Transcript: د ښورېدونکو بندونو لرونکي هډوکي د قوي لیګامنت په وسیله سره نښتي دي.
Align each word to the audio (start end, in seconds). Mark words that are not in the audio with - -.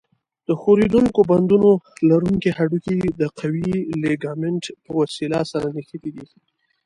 د 0.47 0.49
ښورېدونکو 0.61 1.19
بندونو 1.31 1.69
لرونکي 2.09 2.49
هډوکي 2.57 2.97
د 3.21 3.23
قوي 3.39 3.71
لیګامنت 4.03 4.63
په 4.83 4.91
وسیله 5.01 5.39
سره 5.51 5.67
نښتي 5.75 5.99
دي. 6.15 6.25